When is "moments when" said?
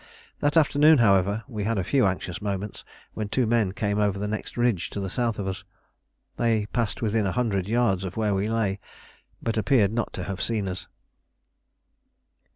2.41-3.29